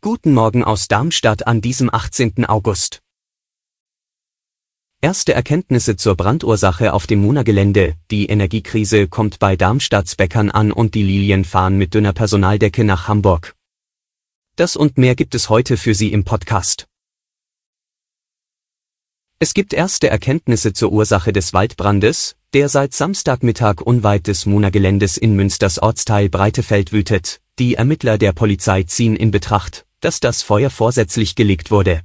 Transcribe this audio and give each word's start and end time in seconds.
Guten 0.00 0.34
Morgen 0.34 0.62
aus 0.62 0.86
Darmstadt 0.86 1.48
an 1.48 1.60
diesem 1.60 1.92
18. 1.92 2.44
August. 2.44 3.00
Erste 5.00 5.32
Erkenntnisse 5.32 5.96
zur 5.96 6.14
Brandursache 6.14 6.92
auf 6.92 7.08
dem 7.08 7.22
Muna-Gelände. 7.22 7.96
Die 8.12 8.26
Energiekrise 8.26 9.08
kommt 9.08 9.40
bei 9.40 9.56
Darmstadts 9.56 10.14
Bäckern 10.14 10.52
an 10.52 10.70
und 10.70 10.94
die 10.94 11.02
Lilien 11.02 11.44
fahren 11.44 11.76
mit 11.76 11.92
dünner 11.94 12.12
Personaldecke 12.12 12.84
nach 12.84 13.08
Hamburg. 13.08 13.56
Das 14.54 14.76
und 14.76 14.96
mehr 14.96 15.16
gibt 15.16 15.34
es 15.34 15.48
heute 15.48 15.76
für 15.76 15.94
Sie 15.94 16.12
im 16.12 16.22
Podcast. 16.22 16.86
Es 19.40 19.54
gibt 19.54 19.72
erste 19.72 20.08
Erkenntnisse 20.08 20.72
zur 20.72 20.92
Ursache 20.92 21.32
des 21.32 21.52
Waldbrandes, 21.52 22.36
der 22.52 22.68
seit 22.68 22.94
Samstagmittag 22.94 23.80
unweit 23.80 24.28
des 24.28 24.46
Muna-Geländes 24.46 25.16
in 25.16 25.34
Münsters 25.34 25.80
Ortsteil 25.80 26.28
Breitefeld 26.28 26.92
wütet. 26.92 27.40
Die 27.60 27.74
Ermittler 27.74 28.16
der 28.16 28.32
Polizei 28.32 28.84
ziehen 28.84 29.14
in 29.16 29.30
Betracht, 29.30 29.84
dass 30.00 30.18
das 30.18 30.40
Feuer 30.40 30.70
vorsätzlich 30.70 31.34
gelegt 31.34 31.70
wurde. 31.70 32.00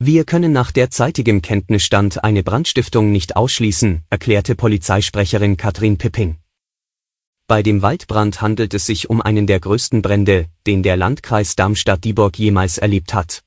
Wir 0.00 0.24
können 0.24 0.50
nach 0.50 0.72
derzeitigem 0.72 1.42
Kenntnisstand 1.42 2.24
eine 2.24 2.42
Brandstiftung 2.42 3.12
nicht 3.12 3.36
ausschließen, 3.36 4.02
erklärte 4.10 4.56
Polizeisprecherin 4.56 5.56
Katrin 5.56 5.96
Pipping. 5.96 6.38
Bei 7.46 7.62
dem 7.62 7.82
Waldbrand 7.82 8.42
handelt 8.42 8.74
es 8.74 8.84
sich 8.84 9.08
um 9.08 9.22
einen 9.22 9.46
der 9.46 9.60
größten 9.60 10.02
Brände, 10.02 10.46
den 10.66 10.82
der 10.82 10.96
Landkreis 10.96 11.54
Darmstadt-Dieburg 11.54 12.36
jemals 12.36 12.78
erlebt 12.78 13.14
hat. 13.14 13.44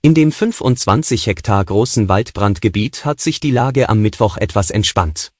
In 0.00 0.14
dem 0.14 0.30
25 0.30 1.26
Hektar 1.26 1.64
großen 1.64 2.08
Waldbrandgebiet 2.08 3.04
hat 3.04 3.20
sich 3.20 3.40
die 3.40 3.50
Lage 3.50 3.88
am 3.88 4.00
Mittwoch 4.00 4.36
etwas 4.36 4.70
entspannt. 4.70 5.32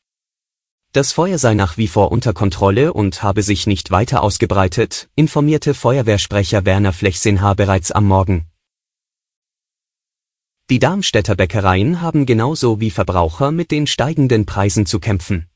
Das 0.98 1.12
Feuer 1.12 1.38
sei 1.38 1.54
nach 1.54 1.77
wie 1.77 1.86
vor 1.86 2.10
unter 2.10 2.32
Kontrolle 2.32 2.92
und 2.92 3.22
habe 3.22 3.44
sich 3.44 3.68
nicht 3.68 3.92
weiter 3.92 4.20
ausgebreitet, 4.20 5.08
informierte 5.14 5.72
Feuerwehrsprecher 5.72 6.64
Werner 6.64 6.92
Flechsinha 6.92 7.55
bereits 7.55 7.92
am 7.92 8.08
Morgen. 8.08 8.46
Die 10.70 10.80
Darmstädter 10.80 11.36
Bäckereien 11.36 12.00
haben 12.00 12.27
genauso 12.27 12.80
wie 12.80 12.90
Verbraucher 12.90 13.52
mit 13.52 13.70
den 13.70 13.86
steigenden 13.86 14.44
Preisen 14.44 14.86
zu 14.86 14.98
kämpfen. 14.98 15.46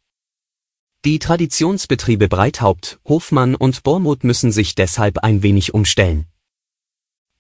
Die 1.05 1.19
Traditionsbetriebe 1.19 2.29
Breithaupt, 2.29 3.01
Hofmann 3.05 3.57
und 3.57 3.83
Bormuth 3.83 4.23
müssen 4.23 4.53
sich 4.53 4.77
deshalb 4.77 5.19
ein 5.25 5.43
wenig 5.43 5.75
umstellen. 5.75 6.27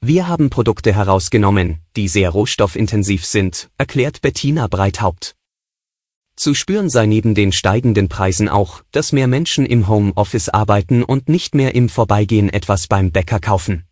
Wir 0.01 0.27
haben 0.27 0.51
Produkte 0.51 0.93
herausgenommen, 0.93 1.79
die 1.95 2.09
sehr 2.09 2.31
rohstoffintensiv 2.31 3.25
sind, 3.25 3.71
erklärt 3.79 4.23
Bettina 4.23 4.67
Breithaupt. 4.67 5.37
Zu 6.37 6.55
spüren 6.55 6.89
sei 6.89 7.07
neben 7.07 7.35
den 7.35 7.53
steigenden 7.53 8.09
Preisen 8.09 8.49
auch, 8.49 8.83
dass 8.91 9.13
mehr 9.13 9.27
Menschen 9.27 9.67
im 9.67 9.89
Homeoffice 9.89 10.49
arbeiten 10.49 11.03
und 11.03 11.29
nicht 11.29 11.55
mehr 11.55 11.75
im 11.75 11.89
Vorbeigehen 11.89 12.49
etwas 12.49 12.87
beim 12.87 13.13
Bäcker 13.13 13.39
kaufen. 13.39 13.85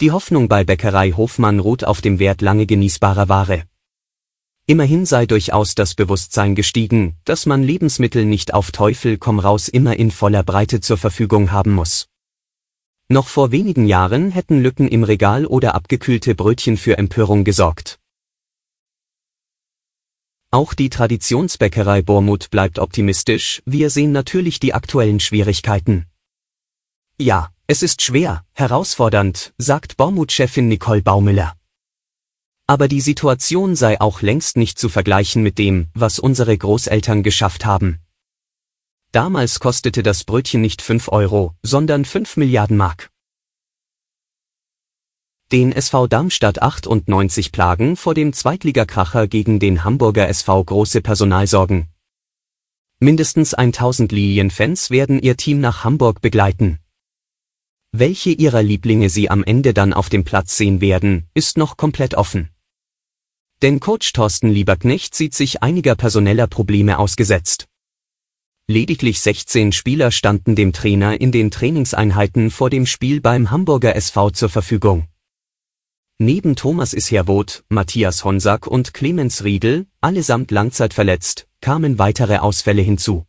Die 0.00 0.10
Hoffnung 0.10 0.48
bei 0.48 0.64
Bäckerei 0.64 1.12
Hofmann 1.12 1.60
ruht 1.60 1.84
auf 1.84 2.00
dem 2.00 2.18
Wert 2.18 2.42
lange 2.42 2.66
genießbarer 2.66 3.28
Ware. 3.28 3.64
Immerhin 4.66 5.04
sei 5.04 5.26
durchaus 5.26 5.74
das 5.74 5.94
Bewusstsein 5.94 6.54
gestiegen, 6.54 7.16
dass 7.24 7.44
man 7.44 7.62
Lebensmittel 7.62 8.24
nicht 8.24 8.54
auf 8.54 8.72
Teufel 8.72 9.18
komm 9.18 9.38
raus 9.38 9.68
immer 9.68 9.96
in 9.96 10.10
voller 10.10 10.42
Breite 10.42 10.80
zur 10.80 10.96
Verfügung 10.96 11.52
haben 11.52 11.72
muss. 11.72 12.08
Noch 13.08 13.28
vor 13.28 13.52
wenigen 13.52 13.84
Jahren 13.84 14.30
hätten 14.30 14.62
Lücken 14.62 14.88
im 14.88 15.04
Regal 15.04 15.44
oder 15.44 15.74
abgekühlte 15.74 16.34
Brötchen 16.34 16.78
für 16.78 16.96
Empörung 16.96 17.44
gesorgt. 17.44 18.00
Auch 20.54 20.72
die 20.72 20.88
Traditionsbäckerei 20.88 22.02
Bormuth 22.02 22.48
bleibt 22.48 22.78
optimistisch, 22.78 23.60
wir 23.66 23.90
sehen 23.90 24.12
natürlich 24.12 24.60
die 24.60 24.72
aktuellen 24.72 25.18
Schwierigkeiten. 25.18 26.06
Ja, 27.18 27.50
es 27.66 27.82
ist 27.82 28.02
schwer, 28.02 28.44
herausfordernd, 28.52 29.52
sagt 29.58 29.96
Bormuth-Chefin 29.96 30.68
Nicole 30.68 31.02
Baumüller. 31.02 31.56
Aber 32.68 32.86
die 32.86 33.00
Situation 33.00 33.74
sei 33.74 34.00
auch 34.00 34.22
längst 34.22 34.56
nicht 34.56 34.78
zu 34.78 34.88
vergleichen 34.88 35.42
mit 35.42 35.58
dem, 35.58 35.88
was 35.92 36.20
unsere 36.20 36.56
Großeltern 36.56 37.24
geschafft 37.24 37.64
haben. 37.64 37.98
Damals 39.10 39.58
kostete 39.58 40.04
das 40.04 40.22
Brötchen 40.22 40.60
nicht 40.60 40.82
5 40.82 41.08
Euro, 41.08 41.56
sondern 41.64 42.04
5 42.04 42.36
Milliarden 42.36 42.76
Mark. 42.76 43.10
Den 45.52 45.72
SV 45.72 46.06
Darmstadt 46.06 46.62
98 46.62 47.52
plagen 47.52 47.96
vor 47.96 48.14
dem 48.14 48.32
Zweitligakracher 48.32 49.28
gegen 49.28 49.60
den 49.60 49.84
Hamburger 49.84 50.26
SV 50.28 50.64
große 50.64 51.02
Personalsorgen. 51.02 51.88
Mindestens 52.98 53.52
1000 53.52 54.10
Lilienfans 54.10 54.88
werden 54.88 55.20
ihr 55.20 55.36
Team 55.36 55.60
nach 55.60 55.84
Hamburg 55.84 56.22
begleiten. 56.22 56.78
Welche 57.92 58.30
ihrer 58.30 58.62
Lieblinge 58.62 59.10
sie 59.10 59.28
am 59.28 59.44
Ende 59.44 59.74
dann 59.74 59.92
auf 59.92 60.08
dem 60.08 60.24
Platz 60.24 60.56
sehen 60.56 60.80
werden, 60.80 61.28
ist 61.34 61.58
noch 61.58 61.76
komplett 61.76 62.14
offen. 62.14 62.48
Denn 63.60 63.80
Coach 63.80 64.14
Thorsten 64.14 64.48
Lieberknecht 64.48 65.14
sieht 65.14 65.34
sich 65.34 65.62
einiger 65.62 65.94
personeller 65.94 66.46
Probleme 66.46 66.98
ausgesetzt. 66.98 67.66
Lediglich 68.66 69.20
16 69.20 69.72
Spieler 69.72 70.10
standen 70.10 70.56
dem 70.56 70.72
Trainer 70.72 71.20
in 71.20 71.32
den 71.32 71.50
Trainingseinheiten 71.50 72.50
vor 72.50 72.70
dem 72.70 72.86
Spiel 72.86 73.20
beim 73.20 73.50
Hamburger 73.50 73.94
SV 73.94 74.30
zur 74.30 74.48
Verfügung. 74.48 75.06
Neben 76.18 76.54
Thomas 76.54 76.92
Isherwoth, 76.92 77.64
Matthias 77.68 78.24
Honsack 78.24 78.68
und 78.68 78.94
Clemens 78.94 79.42
Riedel, 79.42 79.86
allesamt 80.00 80.52
langzeitverletzt, 80.52 81.48
kamen 81.60 81.98
weitere 81.98 82.38
Ausfälle 82.38 82.82
hinzu. 82.82 83.26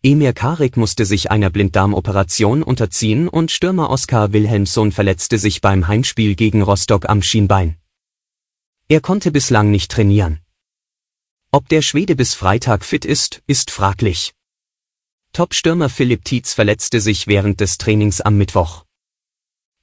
Emir 0.00 0.32
Karik 0.32 0.76
musste 0.76 1.04
sich 1.04 1.32
einer 1.32 1.50
Blinddarmoperation 1.50 2.62
unterziehen 2.62 3.26
und 3.26 3.50
Stürmer 3.50 3.90
Oskar 3.90 4.32
Wilhelmsson 4.32 4.92
verletzte 4.92 5.38
sich 5.38 5.60
beim 5.60 5.88
Heimspiel 5.88 6.36
gegen 6.36 6.62
Rostock 6.62 7.08
am 7.08 7.20
Schienbein. 7.20 7.78
Er 8.86 9.00
konnte 9.00 9.32
bislang 9.32 9.72
nicht 9.72 9.90
trainieren. 9.90 10.40
Ob 11.50 11.68
der 11.68 11.82
Schwede 11.82 12.14
bis 12.14 12.34
Freitag 12.34 12.84
fit 12.84 13.04
ist, 13.04 13.42
ist 13.48 13.72
fraglich. 13.72 14.34
Top-Stürmer 15.32 15.88
Philipp 15.88 16.24
Tietz 16.24 16.54
verletzte 16.54 17.00
sich 17.00 17.26
während 17.26 17.60
des 17.60 17.78
Trainings 17.78 18.20
am 18.20 18.36
Mittwoch. 18.38 18.84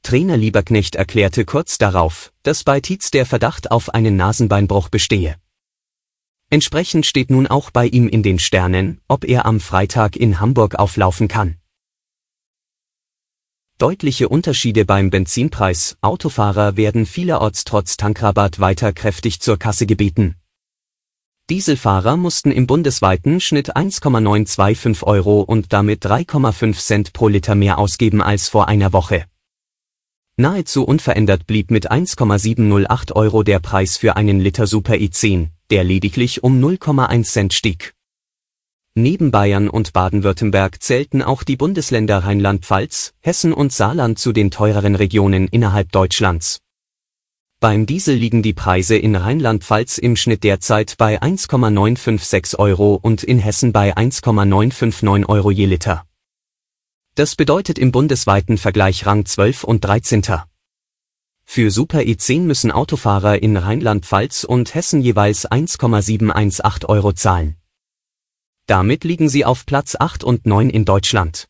Trainer 0.04 0.38
Lieberknecht 0.38 0.96
erklärte 0.96 1.46
kurz 1.46 1.78
darauf, 1.78 2.32
dass 2.44 2.64
bei 2.64 2.80
Tietz 2.80 3.12
der 3.12 3.26
Verdacht 3.26 3.72
auf 3.72 3.94
einen 3.94 4.16
Nasenbeinbruch 4.16 4.90
bestehe. 4.90 5.36
Entsprechend 6.50 7.06
steht 7.06 7.30
nun 7.30 7.46
auch 7.46 7.70
bei 7.70 7.86
ihm 7.86 8.08
in 8.08 8.24
den 8.24 8.40
Sternen, 8.40 9.02
ob 9.08 9.24
er 9.24 9.46
am 9.46 9.60
Freitag 9.60 10.16
in 10.16 10.40
Hamburg 10.40 10.76
auflaufen 10.76 11.28
kann. 11.28 11.58
Deutliche 13.78 14.28
Unterschiede 14.28 14.84
beim 14.84 15.10
Benzinpreis. 15.10 15.96
Autofahrer 16.02 16.76
werden 16.76 17.06
vielerorts 17.06 17.64
trotz 17.64 17.96
Tankrabatt 17.96 18.60
weiter 18.60 18.92
kräftig 18.94 19.40
zur 19.42 19.58
Kasse 19.58 19.86
gebeten. 19.86 20.36
Dieselfahrer 21.50 22.18
mussten 22.18 22.52
im 22.52 22.68
bundesweiten 22.68 23.40
Schnitt 23.40 23.76
1,925 23.76 25.04
Euro 25.04 25.42
und 25.42 25.72
damit 25.72 26.06
3,5 26.06 26.78
Cent 26.78 27.14
pro 27.14 27.28
Liter 27.28 27.56
mehr 27.56 27.78
ausgeben 27.78 28.22
als 28.22 28.50
vor 28.50 28.68
einer 28.68 28.92
Woche. 28.92 29.26
Nahezu 30.40 30.86
unverändert 30.86 31.48
blieb 31.48 31.70
mit 31.70 31.92
1,708 31.92 33.14
Euro 33.14 33.44
der 33.44 33.60
Preis 33.60 33.98
für 33.98 34.16
einen 34.16 34.40
Liter 34.40 34.68
Super 34.68 34.94
E10, 34.94 35.50
der 35.70 35.84
lediglich 35.84 36.44
um 36.44 36.64
0,1 36.64 37.24
Cent 37.26 37.54
stieg. 37.54 37.94
Neben 38.96 39.32
Bayern 39.32 39.68
und 39.70 39.92
Baden-Württemberg 39.92 40.82
zählten 40.82 41.22
auch 41.22 41.44
die 41.44 41.58
Bundesländer 41.58 42.20
Rheinland-Pfalz, 42.20 43.12
Hessen 43.20 43.52
und 43.52 43.74
Saarland 43.74 44.18
zu 44.18 44.32
den 44.32 44.50
teureren 44.50 44.96
Regionen 44.96 45.50
innerhalb 45.50 45.92
Deutschlands. 45.92 46.60
Beim 47.60 47.86
Diesel 47.86 48.16
liegen 48.16 48.42
die 48.42 48.54
Preise 48.54 48.96
in 48.96 49.18
Rheinland-Pfalz 49.18 49.98
im 49.98 50.16
Schnitt 50.16 50.46
derzeit 50.46 50.96
bei 50.98 51.22
1,956 51.22 52.58
Euro 52.58 52.96
und 52.96 53.24
in 53.26 53.40
Hessen 53.40 53.74
bei 53.74 53.98
1,959 53.98 55.28
Euro 55.28 55.52
je 55.52 55.66
Liter. 55.66 56.06
Das 57.20 57.36
bedeutet 57.36 57.78
im 57.78 57.92
bundesweiten 57.92 58.58
Vergleich 58.58 59.06
Rang 59.06 59.26
12 59.26 59.66
und 59.66 59.84
13. 59.84 60.24
Für 61.44 61.70
Super 61.70 62.00
E10 62.00 62.44
müssen 62.44 62.72
Autofahrer 62.72 63.44
in 63.44 63.58
Rheinland-Pfalz 63.58 64.46
und 64.46 64.74
Hessen 64.74 65.02
jeweils 65.02 65.46
1,718 65.46 66.86
Euro 66.88 67.12
zahlen. 67.12 67.58
Damit 68.68 69.04
liegen 69.04 69.28
sie 69.28 69.44
auf 69.44 69.66
Platz 69.66 69.98
8 70.00 70.24
und 70.24 70.46
9 70.46 70.70
in 70.70 70.86
Deutschland. 70.86 71.50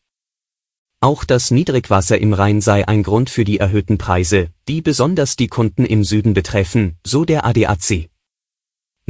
Auch 0.98 1.22
das 1.22 1.52
Niedrigwasser 1.52 2.18
im 2.18 2.32
Rhein 2.32 2.60
sei 2.60 2.88
ein 2.88 3.04
Grund 3.04 3.30
für 3.30 3.44
die 3.44 3.58
erhöhten 3.58 3.96
Preise, 3.96 4.48
die 4.66 4.82
besonders 4.82 5.36
die 5.36 5.46
Kunden 5.46 5.84
im 5.84 6.02
Süden 6.02 6.34
betreffen, 6.34 6.98
so 7.06 7.24
der 7.24 7.44
ADAC. 7.44 8.09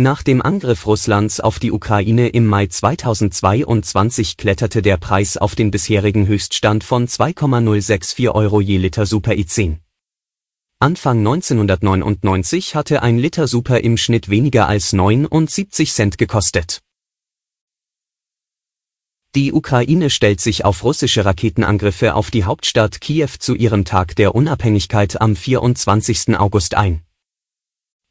Nach 0.01 0.23
dem 0.23 0.41
Angriff 0.41 0.87
Russlands 0.87 1.41
auf 1.41 1.59
die 1.59 1.73
Ukraine 1.73 2.31
im 2.31 2.47
Mai 2.47 2.69
2022 2.69 4.39
kletterte 4.39 4.81
der 4.81 4.97
Preis 4.97 5.37
auf 5.37 5.55
den 5.55 5.71
bisherigen 5.71 6.27
Höchststand 6.27 6.85
von 6.85 7.07
2,064 7.07 8.31
Euro 8.31 8.63
je 8.63 8.79
Liter 8.79 9.05
Super 9.05 9.33
I10. 9.33 9.77
Anfang 10.79 11.19
1999 11.19 12.75
hatte 12.75 13.03
ein 13.03 13.19
Liter 13.19 13.47
Super 13.47 13.81
im 13.81 13.99
Schnitt 13.99 14.31
weniger 14.31 14.69
als 14.69 14.95
79 14.95 15.93
Cent 15.93 16.17
gekostet. 16.17 16.81
Die 19.35 19.53
Ukraine 19.53 20.09
stellt 20.09 20.41
sich 20.41 20.65
auf 20.65 20.83
russische 20.83 21.27
Raketenangriffe 21.27 22.15
auf 22.15 22.31
die 22.31 22.45
Hauptstadt 22.45 23.03
Kiew 23.03 23.33
zu 23.39 23.55
ihrem 23.55 23.85
Tag 23.85 24.17
der 24.17 24.35
Unabhängigkeit 24.35 25.21
am 25.21 25.37
24. 25.37 26.39
August 26.39 26.75
ein. 26.75 27.03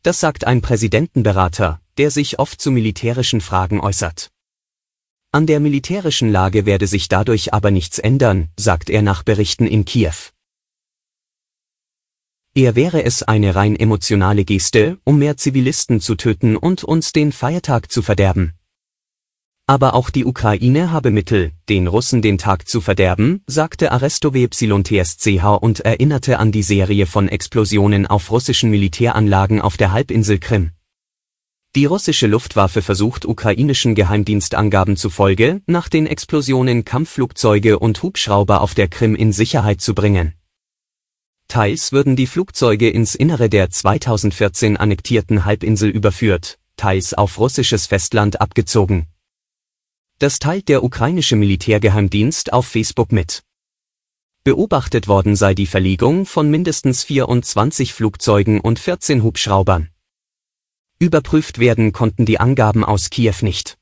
Das 0.02 0.20
sagt 0.20 0.48
ein 0.48 0.62
Präsidentenberater, 0.62 1.82
der 1.98 2.10
sich 2.10 2.40
oft 2.40 2.62
zu 2.62 2.72
militärischen 2.72 3.42
Fragen 3.42 3.82
äußert. 3.82 4.30
An 5.32 5.46
der 5.46 5.60
militärischen 5.60 6.32
Lage 6.32 6.66
werde 6.66 6.88
sich 6.88 7.08
dadurch 7.08 7.54
aber 7.54 7.70
nichts 7.70 8.00
ändern, 8.00 8.50
sagt 8.58 8.90
er 8.90 9.02
nach 9.02 9.24
Berichten 9.24 9.68
in 9.68 9.86
Kiew. 9.86 10.32
Er 12.56 12.76
wäre 12.76 13.04
es 13.04 13.24
eine 13.24 13.56
rein 13.56 13.76
emotionale 13.76 14.44
Geste, 14.44 14.98
um 15.04 15.20
mehr 15.20 15.38
Zivilisten 15.38 16.02
zu 16.02 16.16
töten 16.16 16.58
und 16.58 16.84
uns 16.84 17.12
den 17.12 17.32
Feiertag 17.32 17.92
zu 17.92 18.02
verderben. 18.02 18.59
Aber 19.70 19.94
auch 19.94 20.10
die 20.10 20.26
Ukraine 20.26 20.92
habe 20.92 21.12
Mittel, 21.12 21.52
den 21.70 21.86
Russen 21.86 22.24
den 22.24 22.40
Tag 22.40 22.68
zu 22.68 22.82
verderben, 22.82 23.44
sagte 23.46 23.92
Arestove 23.92 24.50
TSCH 24.50 25.44
und 25.62 25.82
erinnerte 25.82 26.40
an 26.40 26.52
die 26.52 26.64
Serie 26.64 27.06
von 27.06 27.30
Explosionen 27.30 28.08
auf 28.08 28.32
russischen 28.32 28.72
Militäranlagen 28.72 29.62
auf 29.62 29.78
der 29.78 29.92
Halbinsel 29.92 30.40
Krim. 30.40 30.72
Die 31.76 31.86
russische 31.86 32.26
Luftwaffe 32.26 32.82
versucht 32.82 33.28
ukrainischen 33.28 33.94
Geheimdienstangaben 33.94 34.98
zufolge, 34.98 35.62
nach 35.68 35.88
den 35.88 36.08
Explosionen 36.08 36.84
Kampfflugzeuge 36.84 37.78
und 37.78 38.02
Hubschrauber 38.02 38.62
auf 38.62 38.74
der 38.74 38.88
Krim 38.88 39.14
in 39.14 39.32
Sicherheit 39.32 39.82
zu 39.82 39.94
bringen. 39.94 40.34
Teils 41.48 41.92
würden 41.92 42.16
die 42.16 42.26
Flugzeuge 42.26 42.90
ins 42.90 43.14
Innere 43.14 43.50
der 43.50 43.70
2014 43.70 44.78
annektierten 44.78 45.46
Halbinsel 45.46 45.92
überführt, 45.92 46.58
teils 46.76 47.14
auf 47.14 47.38
russisches 47.38 47.86
Festland 47.86 48.42
abgezogen. 48.42 49.06
Das 50.20 50.40
teilt 50.40 50.68
der 50.68 50.84
ukrainische 50.84 51.38
Militärgeheimdienst 51.38 52.52
auf 52.52 52.68
Facebook 52.68 53.14
mit. 53.14 53.42
Beobachtet 54.44 55.08
worden 55.08 55.38
sei 55.38 55.54
die 55.54 55.66
Verlegung 55.66 56.26
von 56.26 56.52
mindestens 56.52 57.06
24 57.06 57.94
Flugzeugen 57.94 58.60
und 58.60 58.80
14 58.80 59.24
Hubschraubern. 59.24 59.92
Überprüft 61.00 61.60
werden 61.60 61.94
konnten 61.94 62.26
die 62.26 62.38
Angaben 62.38 62.84
aus 62.84 63.10
Kiew 63.10 63.36
nicht. 63.42 63.78